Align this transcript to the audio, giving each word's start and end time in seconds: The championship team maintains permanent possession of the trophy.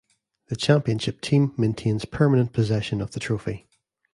The 0.47 0.55
championship 0.55 1.21
team 1.21 1.53
maintains 1.59 2.05
permanent 2.05 2.53
possession 2.53 3.01
of 3.01 3.11
the 3.11 3.19
trophy. 3.19 3.67